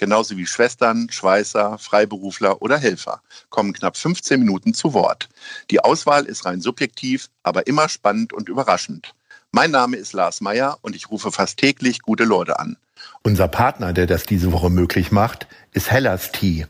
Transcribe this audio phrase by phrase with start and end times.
[0.00, 5.28] genauso wie Schwestern, Schweißer, Freiberufler oder Helfer, kommen knapp 15 Minuten zu Wort.
[5.70, 9.14] Die Auswahl ist rein subjektiv, aber immer spannend und überraschend.
[9.52, 12.78] Mein Name ist Lars Meyer und ich rufe fast täglich gute Leute an.
[13.22, 16.64] Unser Partner, der das diese Woche möglich macht, ist Hellas Tea.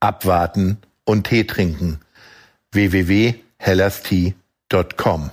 [0.00, 2.00] Abwarten und Tee trinken.
[2.72, 5.30] www.hellastea.com.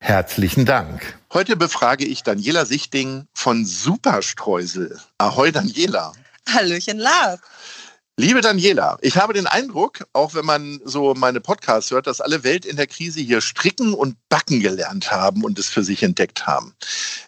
[0.00, 1.18] Herzlichen Dank.
[1.32, 5.00] Heute befrage ich Daniela Sichting von Superstreusel.
[5.16, 6.12] Ahoi Daniela.
[6.48, 7.40] Hallöchen Lars.
[8.16, 12.44] Liebe Daniela, ich habe den Eindruck, auch wenn man so meine Podcasts hört, dass alle
[12.44, 16.46] Welt in der Krise hier stricken und backen gelernt haben und es für sich entdeckt
[16.46, 16.76] haben.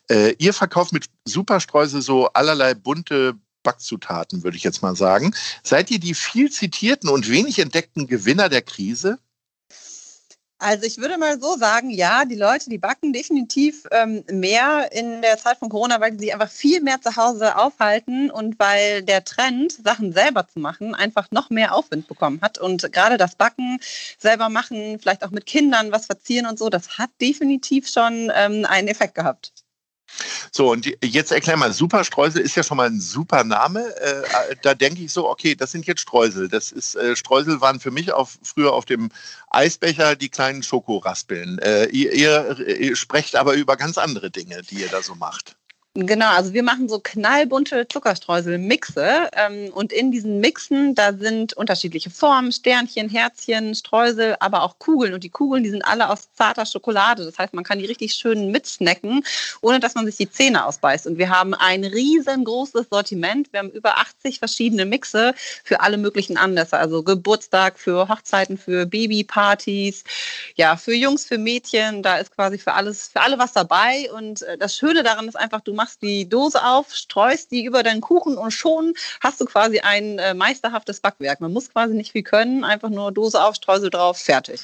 [0.08, 5.34] Äh, ihr verkauft mit Superstreusel so allerlei bunte Backzutaten, würde ich jetzt mal sagen.
[5.64, 9.18] Seid ihr die viel zitierten und wenig entdeckten Gewinner der Krise?
[10.58, 15.20] Also ich würde mal so sagen, ja, die Leute, die backen definitiv ähm, mehr in
[15.20, 19.02] der Zeit von Corona, weil sie sich einfach viel mehr zu Hause aufhalten und weil
[19.02, 22.56] der Trend, Sachen selber zu machen, einfach noch mehr Aufwind bekommen hat.
[22.56, 23.78] Und gerade das Backen,
[24.18, 28.64] selber machen, vielleicht auch mit Kindern was verzieren und so, das hat definitiv schon ähm,
[28.64, 29.52] einen Effekt gehabt.
[30.50, 33.94] So, und jetzt erklär mal, Superstreusel ist ja schon mal ein super Name.
[34.00, 36.48] Äh, da denke ich so, okay, das sind jetzt Streusel.
[36.48, 39.10] Das ist, äh, Streusel waren für mich auf, früher auf dem
[39.50, 41.58] Eisbecher die kleinen Schokoraspeln.
[41.58, 45.56] Äh, ihr, ihr sprecht aber über ganz andere Dinge, die ihr da so macht.
[45.98, 52.10] Genau, also wir machen so knallbunte Zuckerstreusel-Mixe ähm, und in diesen Mixen, da sind unterschiedliche
[52.10, 56.66] Formen, Sternchen, Herzchen, Streusel, aber auch Kugeln und die Kugeln, die sind alle aus zarter
[56.66, 57.24] Schokolade.
[57.24, 59.24] Das heißt, man kann die richtig schön mitsnacken,
[59.62, 61.06] ohne dass man sich die Zähne ausbeißt.
[61.06, 63.50] Und wir haben ein riesengroßes Sortiment.
[63.54, 65.34] Wir haben über 80 verschiedene Mixe
[65.64, 70.04] für alle möglichen Anlässe, also Geburtstag, für Hochzeiten, für Babypartys,
[70.56, 72.02] ja, für Jungs, für Mädchen.
[72.02, 74.10] Da ist quasi für alles, für alle was dabei.
[74.12, 77.64] Und äh, das Schöne daran ist einfach, du machst machst die Dose auf, streust die
[77.64, 81.40] über deinen Kuchen und schon hast du quasi ein äh, meisterhaftes Backwerk.
[81.40, 84.62] Man muss quasi nicht viel können, einfach nur Dose auf, Streusel drauf, fertig.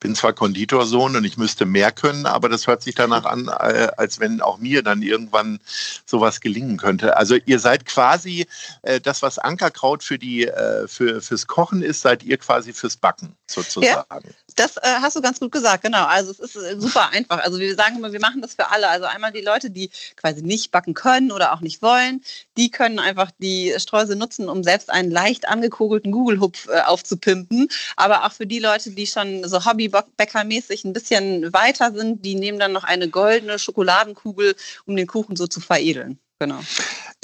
[0.00, 3.88] Bin zwar Konditorsohn und ich müsste mehr können, aber das hört sich danach an, äh,
[3.98, 5.60] als wenn auch mir dann irgendwann
[6.06, 7.18] sowas gelingen könnte.
[7.18, 8.46] Also ihr seid quasi
[8.82, 12.96] äh, das, was Ankerkraut für die äh, für fürs Kochen ist, seid ihr quasi fürs
[12.96, 14.06] Backen sozusagen.
[14.10, 14.20] Ja,
[14.56, 16.04] das äh, hast du ganz gut gesagt, genau.
[16.06, 17.38] Also es ist äh, super einfach.
[17.38, 18.88] Also wir sagen immer, wir machen das für alle.
[18.88, 22.22] Also einmal die Leute, die quasi nicht backen können oder auch nicht wollen,
[22.56, 27.68] die können einfach die Streusel nutzen, um selbst einen leicht angekugelten Google-Hupf äh, aufzupimpen.
[27.96, 32.58] Aber auch für die Leute, die schon so Hobbybäckermäßig ein bisschen weiter sind, die nehmen
[32.58, 34.54] dann noch eine goldene Schokoladenkugel,
[34.86, 36.18] um den Kuchen so zu veredeln.
[36.38, 36.58] Genau.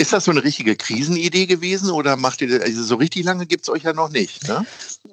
[0.00, 3.44] Ist das so eine richtige Krisenidee gewesen oder macht ihr das, also so richtig lange
[3.44, 4.48] gibt es euch ja noch nicht?
[4.48, 4.64] Ne?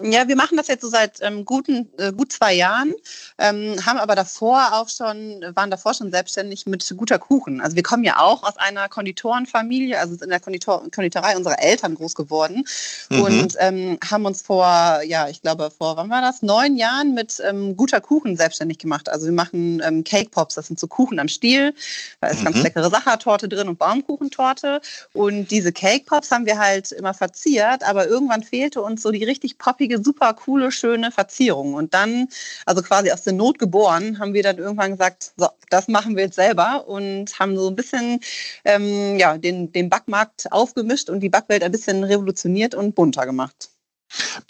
[0.02, 2.94] Ja, wir machen das jetzt so seit ähm, guten, äh, gut zwei Jahren,
[3.38, 7.60] ähm, haben aber davor auch schon, waren davor schon selbstständig mit guter Kuchen.
[7.60, 11.96] Also wir kommen ja auch aus einer Konditorenfamilie, also in der Konditor Konditorei unserer Eltern
[11.96, 12.64] groß geworden
[13.10, 13.22] mhm.
[13.22, 16.44] und ähm, haben uns vor, ja, ich glaube vor, wann war das?
[16.44, 19.10] Neun Jahren mit ähm, guter Kuchen selbstständig gemacht.
[19.10, 21.74] Also wir machen ähm, Cake Pops, das sind so Kuchen am Stiel,
[22.22, 22.46] da ist mhm.
[22.46, 24.82] ganz leckere Sachertorte drin und Baumkuchentorte.
[25.14, 29.24] Und diese Cake Pops haben wir halt immer verziert, aber irgendwann fehlte uns so die
[29.24, 31.74] richtig poppige, super coole, schöne Verzierung.
[31.74, 32.28] Und dann,
[32.66, 36.24] also quasi aus der Not geboren, haben wir dann irgendwann gesagt, so, das machen wir
[36.26, 38.20] jetzt selber und haben so ein bisschen
[38.66, 43.70] ähm, ja, den, den Backmarkt aufgemischt und die Backwelt ein bisschen revolutioniert und bunter gemacht.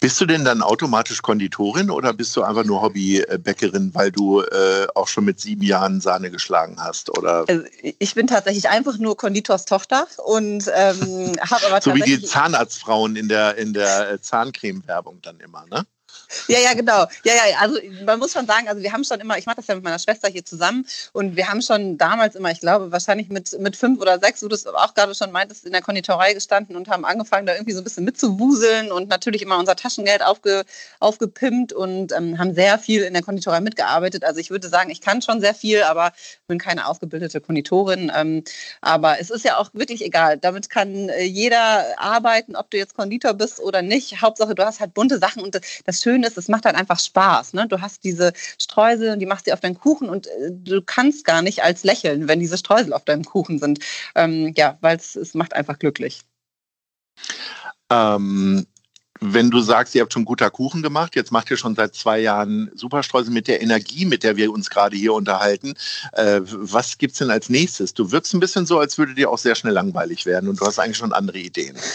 [0.00, 4.86] Bist du denn dann automatisch Konditorin oder bist du einfach nur Hobbybäckerin, weil du äh,
[4.94, 7.16] auch schon mit sieben Jahren Sahne geschlagen hast?
[7.18, 7.44] Oder?
[7.48, 7.64] Also
[7.98, 13.28] ich bin tatsächlich einfach nur Konditorstochter und ähm, habe aber so wie die Zahnarztfrauen in
[13.28, 15.84] der in der äh, Zahncreme-Werbung dann immer, ne?
[16.48, 17.06] Ja, ja, genau.
[17.24, 19.66] Ja, ja, also man muss schon sagen, also wir haben schon immer, ich mache das
[19.66, 23.28] ja mit meiner Schwester hier zusammen und wir haben schon damals immer, ich glaube, wahrscheinlich
[23.28, 26.76] mit, mit fünf oder sechs, du das auch gerade schon meintest, in der Konditorei gestanden
[26.76, 30.64] und haben angefangen, da irgendwie so ein bisschen mitzuwuseln und natürlich immer unser Taschengeld aufge,
[31.00, 34.24] aufgepimpt und ähm, haben sehr viel in der Konditorei mitgearbeitet.
[34.24, 36.12] Also ich würde sagen, ich kann schon sehr viel, aber
[36.46, 38.12] bin keine ausgebildete Konditorin.
[38.14, 38.44] Ähm,
[38.80, 40.38] aber es ist ja auch wirklich egal.
[40.38, 44.20] Damit kann äh, jeder arbeiten, ob du jetzt Konditor bist oder nicht.
[44.20, 47.54] Hauptsache, du hast halt bunte Sachen und das Schöne ist, es macht halt einfach Spaß.
[47.54, 47.66] Ne?
[47.68, 51.24] Du hast diese Streusel und die machst du auf deinen Kuchen und äh, du kannst
[51.24, 53.80] gar nicht als lächeln, wenn diese Streusel auf deinem Kuchen sind.
[54.14, 56.22] Ähm, ja, weil es macht einfach glücklich.
[57.90, 58.66] Ähm,
[59.20, 62.20] wenn du sagst, ihr habt schon guter Kuchen gemacht, jetzt macht ihr schon seit zwei
[62.20, 65.74] Jahren Superstreusel mit der Energie, mit der wir uns gerade hier unterhalten.
[66.12, 67.94] Äh, was gibt's denn als nächstes?
[67.94, 70.66] Du wirkst ein bisschen so, als würde dir auch sehr schnell langweilig werden und du
[70.66, 71.76] hast eigentlich schon andere Ideen.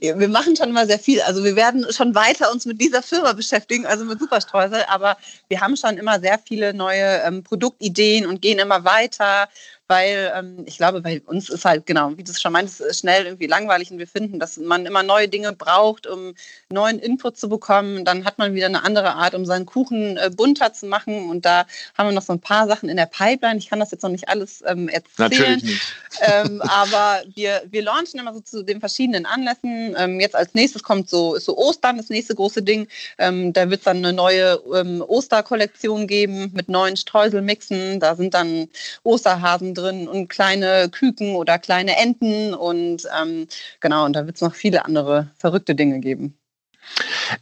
[0.00, 1.20] Ja, wir machen schon mal sehr viel.
[1.22, 5.16] Also wir werden schon weiter uns mit dieser Firma beschäftigen, also mit Superstreusel, aber
[5.48, 9.48] wir haben schon immer sehr viele neue ähm, Produktideen und gehen immer weiter
[9.88, 13.26] weil ähm, ich glaube, bei uns ist halt, genau, wie du es schon meinst, schnell
[13.26, 16.34] irgendwie langweilig und wir finden, dass man immer neue Dinge braucht, um
[16.70, 18.04] neuen Input zu bekommen.
[18.04, 21.44] Dann hat man wieder eine andere Art, um seinen Kuchen äh, bunter zu machen und
[21.44, 21.66] da
[21.96, 23.58] haben wir noch so ein paar Sachen in der Pipeline.
[23.58, 25.30] Ich kann das jetzt noch nicht alles ähm, erzählen.
[25.30, 25.82] Natürlich nicht.
[26.20, 29.96] Ähm, aber wir, wir launchen immer so zu den verschiedenen Anlässen.
[29.98, 32.86] Ähm, jetzt als nächstes kommt so, ist so Ostern, das nächste große Ding.
[33.18, 37.98] Ähm, da wird es dann eine neue ähm, Osterkollektion geben mit neuen Streuselmixen.
[37.98, 38.68] Da sind dann
[39.02, 43.46] Osterhasen drin und kleine Küken oder kleine Enten und ähm,
[43.80, 46.38] genau, und da wird es noch viele andere verrückte Dinge geben.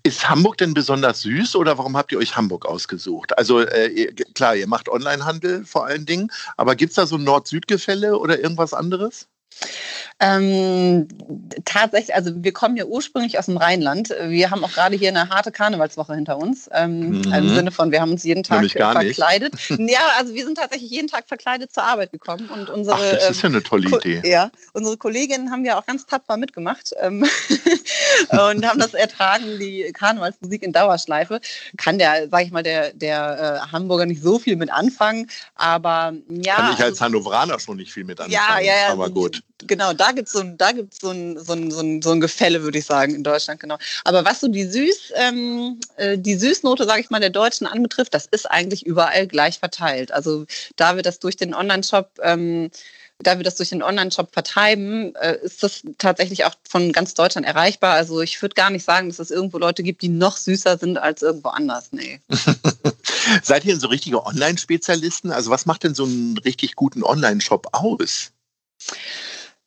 [0.02, 3.36] Ist Hamburg denn besonders süß oder warum habt ihr euch Hamburg ausgesucht?
[3.36, 7.24] Also äh, klar, ihr macht Onlinehandel vor allen Dingen, aber gibt es da so ein
[7.24, 9.28] Nord-Süd-Gefälle oder irgendwas anderes?
[10.22, 11.08] Ähm,
[11.64, 14.14] tatsächlich, also wir kommen ja ursprünglich aus dem Rheinland.
[14.26, 16.70] Wir haben auch gerade hier eine harte Karnevalswoche hinter uns.
[16.72, 17.32] Ähm, mhm.
[17.32, 19.54] Im Sinne von, wir haben uns jeden Tag verkleidet.
[19.68, 22.48] ja, also wir sind tatsächlich jeden Tag verkleidet zur Arbeit gekommen.
[22.50, 24.22] Und unsere, Ach, das ist ja eine tolle Idee.
[24.24, 27.26] Ja, unsere Kolleginnen haben ja auch ganz tapfer mitgemacht ähm,
[28.30, 31.40] und haben das ertragen, die Karnevalsmusik in Dauerschleife.
[31.76, 36.12] Kann der, sag ich mal, der, der äh, Hamburger nicht so viel mit anfangen, aber
[36.28, 36.54] ja.
[36.54, 39.41] Kann ich als also Hannoveraner schon nicht viel mit anfangen, ja, ja, ja, aber gut
[39.66, 43.14] genau, da gibt so, gibt's so, ein, so, so, so ein Gefälle, würde ich sagen,
[43.14, 43.78] in Deutschland, genau.
[44.04, 48.14] Aber was so die Süß, ähm, äh, die Süßnote, sage ich mal, der Deutschen anbetrifft,
[48.14, 50.12] das ist eigentlich überall gleich verteilt.
[50.12, 50.46] Also
[50.76, 52.70] da wir das durch den Online-Shop ähm,
[53.22, 57.46] da wir das durch den Online-Shop vertreiben, äh, ist das tatsächlich auch von ganz Deutschland
[57.46, 57.94] erreichbar.
[57.94, 60.98] Also ich würde gar nicht sagen, dass es irgendwo Leute gibt, die noch süßer sind
[60.98, 61.92] als irgendwo anders.
[61.92, 62.20] Nee.
[63.42, 65.30] Seid ihr denn so richtige Online-Spezialisten?
[65.30, 68.32] Also was macht denn so einen richtig guten Online-Shop aus?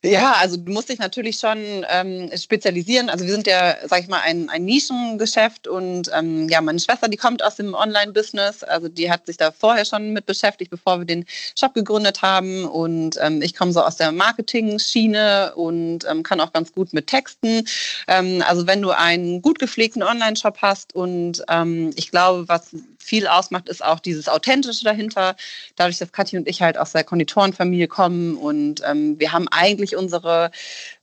[0.04, 1.58] Ja, also du musst dich natürlich schon
[1.88, 3.08] ähm, spezialisieren.
[3.08, 7.08] Also wir sind ja, sag ich mal, ein, ein Nischengeschäft und ähm, ja, meine Schwester,
[7.08, 8.62] die kommt aus dem Online-Business.
[8.62, 11.24] Also die hat sich da vorher schon mit beschäftigt, bevor wir den
[11.58, 12.66] Shop gegründet haben.
[12.66, 17.06] Und ähm, ich komme so aus der Marketing-Schiene und ähm, kann auch ganz gut mit
[17.08, 17.66] Texten.
[18.06, 23.26] Ähm, also wenn du einen gut gepflegten Online-Shop hast und ähm, ich glaube, was viel
[23.26, 25.36] ausmacht, ist auch dieses Authentische dahinter.
[25.76, 30.50] Dadurch, dass Kathi und ich halt aus der Konditorenfamilie kommen und wir haben eigentlich unsere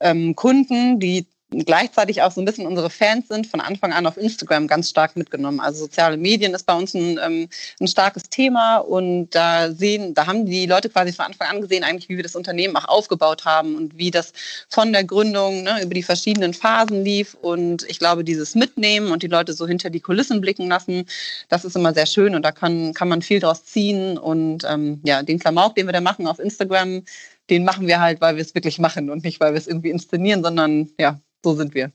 [0.01, 1.25] ähm, Kunden, die
[1.65, 5.15] gleichzeitig auch so ein bisschen unsere Fans sind, von Anfang an auf Instagram ganz stark
[5.15, 5.59] mitgenommen.
[5.59, 7.50] Also soziale Medien ist bei uns ein, ähm,
[7.80, 11.83] ein starkes Thema und da sehen, da haben die Leute quasi von Anfang an gesehen,
[11.83, 14.33] eigentlich, wie wir das Unternehmen auch aufgebaut haben und wie das
[14.69, 17.35] von der Gründung ne, über die verschiedenen Phasen lief.
[17.35, 21.06] Und ich glaube, dieses Mitnehmen und die Leute so hinter die Kulissen blicken lassen,
[21.50, 24.18] das ist immer sehr schön und da kann, kann man viel draus ziehen.
[24.18, 27.03] Und ähm, ja, den Klamauk, den wir da machen auf Instagram,
[27.50, 29.90] den machen wir halt, weil wir es wirklich machen und nicht, weil wir es irgendwie
[29.90, 31.92] inszenieren, sondern ja, so sind wir.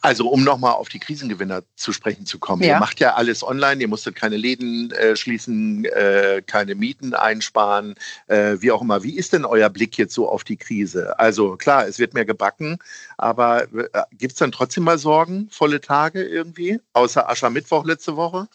[0.00, 2.62] Also um nochmal auf die Krisengewinner zu sprechen zu kommen.
[2.62, 2.74] Ja.
[2.74, 7.94] Ihr macht ja alles online, ihr musstet keine Läden äh, schließen, äh, keine Mieten einsparen,
[8.28, 9.02] äh, wie auch immer.
[9.02, 11.18] Wie ist denn euer Blick jetzt so auf die Krise?
[11.18, 12.78] Also klar, es wird mehr gebacken,
[13.16, 18.46] aber äh, gibt es dann trotzdem mal Sorgen, volle Tage irgendwie, außer Aschermittwoch letzte Woche?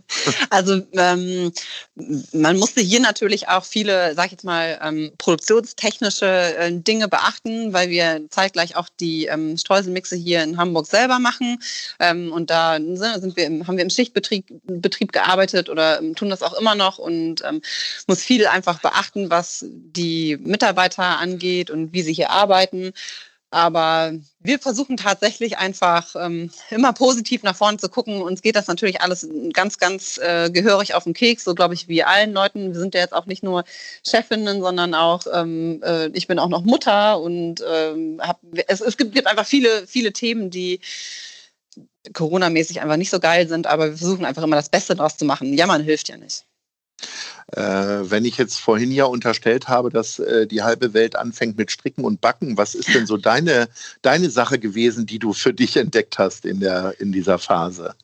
[0.50, 1.52] also ähm,
[2.32, 7.72] man musste hier natürlich auch viele, sag ich jetzt mal, ähm, produktionstechnische äh, Dinge beachten,
[7.72, 11.58] weil wir zeitgleich auch die ähm, Streuselmixe hier in Hamburg selber machen.
[11.98, 16.30] Ähm, und da sind wir im, haben wir im Schichtbetrieb Betrieb gearbeitet oder ähm, tun
[16.30, 17.60] das auch immer noch und ähm,
[18.06, 22.92] muss viel einfach beachten, was die Mitarbeiter angeht und wie sie hier arbeiten.
[23.52, 28.22] Aber wir versuchen tatsächlich einfach ähm, immer positiv nach vorne zu gucken.
[28.22, 31.86] Uns geht das natürlich alles ganz, ganz äh, gehörig auf den Keks, so glaube ich
[31.86, 32.72] wie allen Leuten.
[32.72, 33.64] Wir sind ja jetzt auch nicht nur
[34.08, 38.96] Chefinnen, sondern auch, ähm, äh, ich bin auch noch Mutter und ähm, hab, es, es
[38.96, 40.80] gibt, gibt einfach viele, viele Themen, die
[42.14, 45.26] Corona-mäßig einfach nicht so geil sind, aber wir versuchen einfach immer das Beste draus zu
[45.26, 45.52] machen.
[45.52, 46.46] Jammern hilft ja nicht.
[47.54, 51.70] Äh, wenn ich jetzt vorhin ja unterstellt habe, dass äh, die halbe Welt anfängt mit
[51.70, 53.68] Stricken und Backen, was ist denn so deine,
[54.00, 57.94] deine Sache gewesen, die du für dich entdeckt hast in, der, in dieser Phase?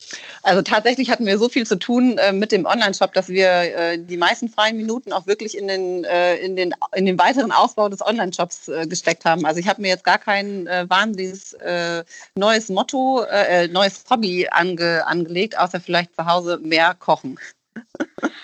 [0.42, 4.16] Also tatsächlich hatten wir so viel zu tun äh, mit dem Online-Shop, dass wir die
[4.16, 8.70] meisten freien Minuten auch wirklich in den, in den, in den weiteren Ausbau des Online-Shops
[8.86, 9.46] gesteckt haben.
[9.46, 11.56] Also ich habe mir jetzt gar kein wahnsinniges
[12.34, 13.24] neues Motto,
[13.70, 17.38] neues Hobby ange, angelegt, außer vielleicht zu Hause mehr kochen.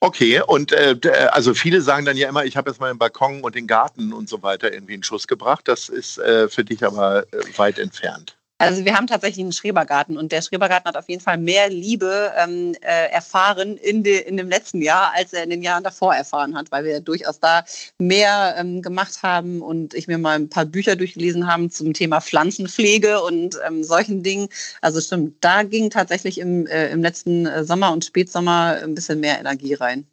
[0.00, 0.96] Okay, und äh,
[1.32, 4.12] also viele sagen dann ja immer, ich habe jetzt mal den Balkon und den Garten
[4.12, 5.66] und so weiter irgendwie in Schuss gebracht.
[5.66, 8.37] Das ist äh, für dich aber äh, weit entfernt.
[8.60, 12.32] Also wir haben tatsächlich einen Schrebergarten und der Schrebergarten hat auf jeden Fall mehr Liebe
[12.36, 16.12] ähm, äh, erfahren in, de, in dem letzten Jahr, als er in den Jahren davor
[16.12, 17.64] erfahren hat, weil wir durchaus da
[17.98, 22.20] mehr ähm, gemacht haben und ich mir mal ein paar Bücher durchgelesen haben zum Thema
[22.20, 24.48] Pflanzenpflege und ähm, solchen Dingen.
[24.80, 29.20] Also stimmt, da ging tatsächlich im, äh, im letzten äh, Sommer und Spätsommer ein bisschen
[29.20, 30.04] mehr Energie rein.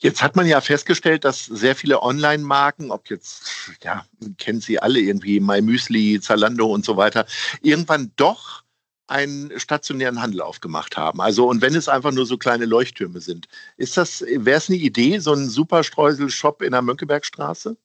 [0.00, 3.50] Jetzt hat man ja festgestellt, dass sehr viele Online-Marken, ob jetzt,
[3.82, 4.06] ja,
[4.38, 7.26] kennen Sie alle irgendwie, MyMüsli, Zalando und so weiter,
[7.62, 8.62] irgendwann doch
[9.08, 11.20] einen stationären Handel aufgemacht haben.
[11.20, 13.48] Also, und wenn es einfach nur so kleine Leuchttürme sind.
[13.76, 17.76] Ist das, wäre es eine Idee, so ein Superstreusel-Shop in der Mönckebergstraße?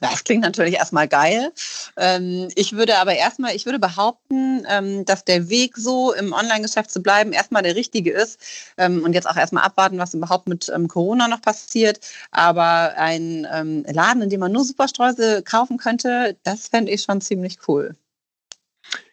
[0.00, 1.52] Das klingt natürlich erstmal geil.
[1.96, 6.90] Ähm, ich würde aber erstmal, ich würde behaupten, ähm, dass der Weg so im Online-Geschäft
[6.90, 8.40] zu bleiben erstmal der richtige ist
[8.76, 12.00] ähm, und jetzt auch erstmal abwarten, was überhaupt mit Corona noch passiert.
[12.30, 17.58] Aber ein Laden, in dem man nur Superstreusel kaufen könnte, das fände ich schon ziemlich
[17.68, 17.94] cool.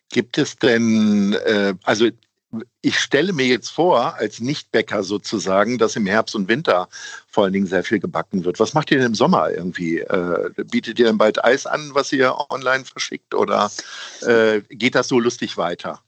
[0.09, 2.09] Gibt es denn, äh, also
[2.81, 6.87] ich stelle mir jetzt vor, als Nichtbäcker sozusagen, dass im Herbst und Winter
[7.27, 8.59] vor allen Dingen sehr viel gebacken wird.
[8.59, 9.99] Was macht ihr denn im Sommer irgendwie?
[9.99, 13.71] Äh, bietet ihr denn bald Eis an, was ihr online verschickt oder
[14.21, 16.01] äh, geht das so lustig weiter?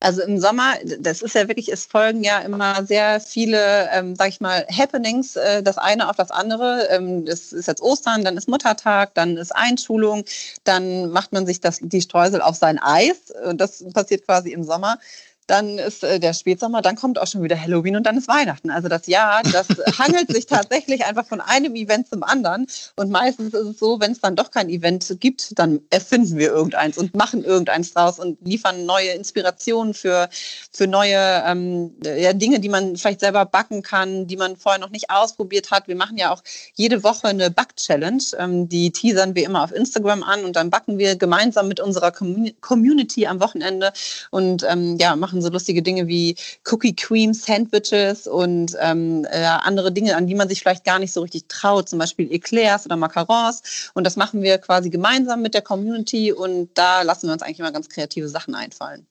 [0.00, 4.28] Also im Sommer, das ist ja wirklich, es folgen ja immer sehr viele, ähm, sag
[4.28, 6.88] ich mal, Happenings, äh, das eine auf das andere.
[6.90, 10.24] Ähm, ist jetzt Ostern, dann ist Muttertag, dann ist Einschulung,
[10.64, 13.32] dann macht man sich das, die Streusel auf sein Eis.
[13.54, 14.98] Das passiert quasi im Sommer
[15.46, 18.70] dann ist äh, der Spätsommer, dann kommt auch schon wieder Halloween und dann ist Weihnachten.
[18.70, 22.66] Also das Jahr, das hangelt sich tatsächlich einfach von einem Event zum anderen.
[22.96, 26.48] Und meistens ist es so, wenn es dann doch kein Event gibt, dann erfinden wir
[26.48, 30.28] irgendeins und machen irgendeins draus und liefern neue Inspirationen für,
[30.72, 34.90] für neue ähm, ja, Dinge, die man vielleicht selber backen kann, die man vorher noch
[34.90, 35.88] nicht ausprobiert hat.
[35.88, 36.42] Wir machen ja auch
[36.74, 38.22] jede Woche eine Back-Challenge.
[38.38, 42.12] Ähm, die teasern wir immer auf Instagram an und dann backen wir gemeinsam mit unserer
[42.12, 43.92] Community am Wochenende
[44.30, 46.36] und ähm, ja, machen machen so lustige Dinge wie
[46.70, 51.12] Cookie Cream Sandwiches und ähm, äh, andere Dinge, an die man sich vielleicht gar nicht
[51.12, 53.90] so richtig traut, zum Beispiel Eclairs oder Macarons.
[53.94, 57.58] Und das machen wir quasi gemeinsam mit der Community und da lassen wir uns eigentlich
[57.58, 59.06] immer ganz kreative Sachen einfallen.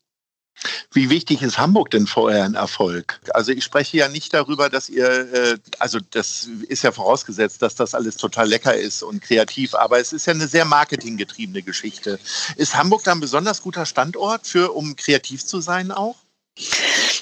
[0.92, 3.20] Wie wichtig ist Hamburg denn für euren Erfolg?
[3.34, 7.76] Also ich spreche ja nicht darüber, dass ihr, äh, also das ist ja vorausgesetzt, dass
[7.76, 12.20] das alles total lecker ist und kreativ, aber es ist ja eine sehr marketinggetriebene Geschichte.
[12.56, 16.23] Ist Hamburg da ein besonders guter Standort für, um kreativ zu sein auch?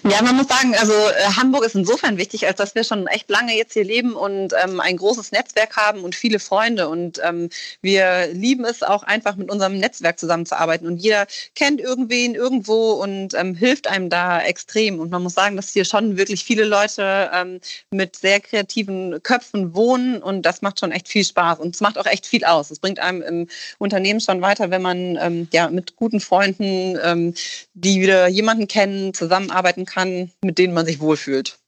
[0.04, 3.30] Ja, man muss sagen, also äh, Hamburg ist insofern wichtig, als dass wir schon echt
[3.30, 6.90] lange jetzt hier leben und ähm, ein großes Netzwerk haben und viele Freunde.
[6.90, 7.50] Und ähm,
[7.82, 10.88] wir lieben es auch einfach mit unserem Netzwerk zusammenzuarbeiten.
[10.88, 15.00] Und jeder kennt irgendwen irgendwo und ähm, hilft einem da extrem.
[15.00, 17.62] Und man muss sagen, dass hier schon wirklich viele Leute ähm,
[17.92, 21.98] mit sehr kreativen Köpfen wohnen und das macht schon echt viel Spaß und es macht
[21.98, 22.72] auch echt viel aus.
[22.72, 23.48] Es bringt einem im
[23.78, 27.34] Unternehmen schon weiter, wenn man ähm, ja mit guten Freunden, ähm,
[27.76, 31.60] die wieder jemanden kennen, zusammenarbeiten kann, mit denen man sich wohlfühlt.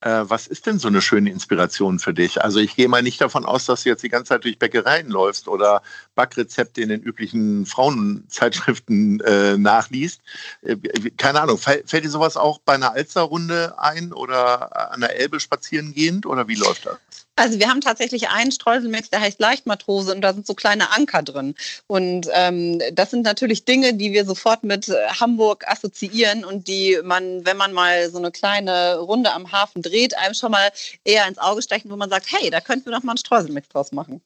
[0.00, 2.40] Äh, was ist denn so eine schöne Inspiration für dich?
[2.42, 5.08] Also ich gehe mal nicht davon aus, dass du jetzt die ganze Zeit durch Bäckereien
[5.08, 5.82] läufst oder
[6.14, 10.20] Backrezepte in den üblichen Frauenzeitschriften äh, nachliest.
[10.62, 10.76] Äh,
[11.16, 15.40] keine Ahnung, fällt, fällt dir sowas auch bei einer Alsterrunde ein oder an der Elbe
[15.40, 16.98] spazieren gehend oder wie läuft das?
[17.38, 21.22] Also wir haben tatsächlich einen Streuselmix, der heißt Leichtmatrose und da sind so kleine Anker
[21.22, 21.54] drin.
[21.86, 26.98] Und ähm, das sind natürlich Dinge, die wir sofort mit äh, Hamburg assoziieren und die
[27.04, 30.70] man, wenn man mal so eine kleine Runde am Hafen dreht, einem schon mal
[31.04, 33.68] eher ins Auge stechen, wo man sagt, hey, da könnten wir noch mal einen Streuselmix
[33.68, 34.20] draus machen.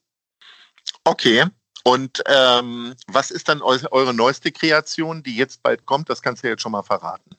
[1.04, 1.44] Okay.
[1.84, 6.08] Und ähm, was ist dann eure neueste Kreation, die jetzt bald kommt?
[6.08, 7.36] Das kannst du jetzt schon mal verraten.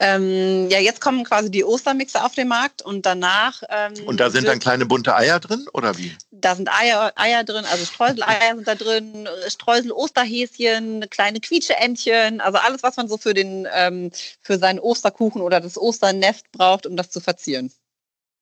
[0.00, 3.62] Ähm, ja, jetzt kommen quasi die Ostermixer auf den Markt und danach.
[3.68, 6.16] Ähm, und da sind dann kleine bunte Eier drin oder wie?
[6.30, 12.82] Da sind Eier, Eier drin, also Streuseleier sind da drin, Streusel-Osterhäschen, kleine Quietscheentchen, also alles,
[12.82, 17.10] was man so für den ähm, für seinen Osterkuchen oder das Osternest braucht, um das
[17.10, 17.72] zu verzieren.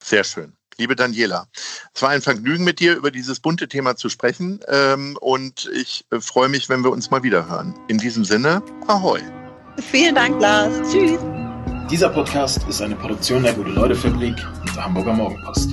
[0.02, 0.56] Sehr schön.
[0.78, 1.48] Liebe Daniela,
[1.94, 6.04] es war ein Vergnügen mit dir über dieses bunte Thema zu sprechen ähm, und ich
[6.10, 7.74] äh, freue mich, wenn wir uns mal wieder hören.
[7.88, 9.22] In diesem Sinne, ahoi.
[9.78, 10.72] Vielen Dank, Lars.
[10.90, 11.18] Tschüss.
[11.90, 15.70] Dieser Podcast ist eine Produktion der Gute-Leute-Fabrik und der Hamburger Morgenpost.